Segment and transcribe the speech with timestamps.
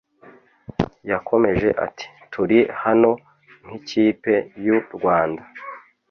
[1.11, 3.11] Yakomeje ati “Turi hano
[3.63, 4.33] nk’ikipe
[4.65, 5.43] y’u Rwanda